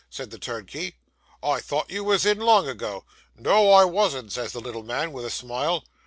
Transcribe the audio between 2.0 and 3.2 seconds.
wos in, long ago."